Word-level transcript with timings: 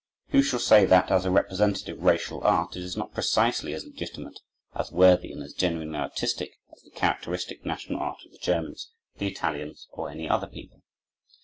Who 0.29 0.41
shall 0.41 0.57
say 0.57 0.85
that, 0.85 1.11
as 1.11 1.25
a 1.25 1.29
representative 1.29 2.01
racial 2.01 2.41
art, 2.43 2.75
it 2.75 2.81
is 2.81 2.97
not 2.97 3.13
precisely 3.13 3.75
as 3.75 3.85
legitimate, 3.85 4.39
as 4.73 4.91
worthy, 4.91 5.31
and 5.31 5.43
as 5.43 5.53
genuinely 5.53 5.99
artistic 5.99 6.53
as 6.73 6.81
the 6.81 6.89
characteristic 6.89 7.67
national 7.67 7.99
art 7.99 8.17
of 8.25 8.31
the 8.31 8.39
Germans, 8.39 8.89
the 9.19 9.27
Italians, 9.27 9.87
or 9.91 10.09
any 10.09 10.27
other 10.27 10.47
people? 10.47 10.81